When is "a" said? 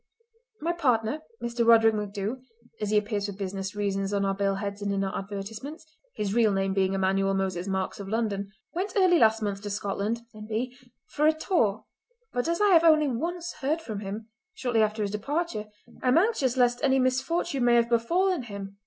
11.27-11.33